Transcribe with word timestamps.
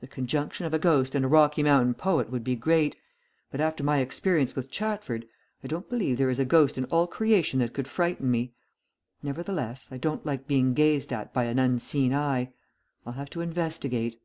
The 0.00 0.06
conjunction 0.06 0.66
of 0.66 0.72
a 0.72 0.78
ghost 0.78 1.16
and 1.16 1.24
a 1.24 1.28
Rocky 1.28 1.60
Mountain 1.64 1.94
poet 1.94 2.30
would 2.30 2.44
be 2.44 2.54
great, 2.54 2.94
but 3.50 3.60
after 3.60 3.82
my 3.82 3.98
experience 3.98 4.54
with 4.54 4.70
Chatford, 4.70 5.26
I 5.64 5.66
don't 5.66 5.90
believe 5.90 6.16
there 6.16 6.30
is 6.30 6.38
a 6.38 6.44
ghost 6.44 6.78
in 6.78 6.84
all 6.92 7.08
creation 7.08 7.58
that 7.58 7.72
could 7.72 7.88
frighten 7.88 8.30
me. 8.30 8.54
Nevertheless, 9.20 9.88
I 9.90 9.96
don't 9.96 10.24
like 10.24 10.46
being 10.46 10.74
gazed 10.74 11.12
at 11.12 11.34
by 11.34 11.46
an 11.46 11.58
unseen 11.58 12.14
eye. 12.14 12.52
I'll 13.04 13.14
have 13.14 13.30
to 13.30 13.40
investigate." 13.40 14.22